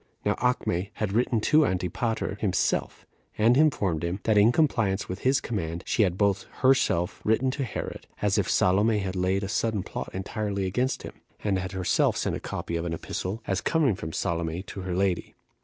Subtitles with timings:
[0.25, 3.05] Now Acme had written to Antipater himself,
[3.37, 7.63] and informed him, that, in compliance with his command, she had both herself written to
[7.63, 12.17] Herod, as if Salome had laid a sudden plot entirely against him, and had herself
[12.17, 15.35] sent a copy of an epistle, as coming from Salome to her lady.